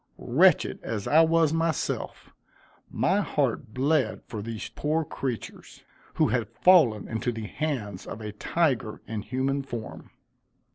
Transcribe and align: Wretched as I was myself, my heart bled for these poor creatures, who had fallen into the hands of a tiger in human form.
Wretched 0.17 0.79
as 0.81 1.07
I 1.07 1.21
was 1.21 1.53
myself, 1.53 2.31
my 2.89 3.19
heart 3.21 3.71
bled 3.71 4.23
for 4.25 4.41
these 4.41 4.67
poor 4.69 5.05
creatures, 5.05 5.83
who 6.15 6.29
had 6.29 6.49
fallen 6.49 7.07
into 7.07 7.31
the 7.31 7.45
hands 7.45 8.07
of 8.07 8.19
a 8.19 8.31
tiger 8.31 9.03
in 9.05 9.21
human 9.21 9.61
form. 9.61 10.09